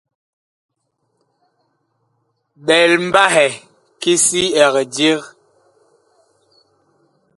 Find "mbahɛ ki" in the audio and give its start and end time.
3.07-4.13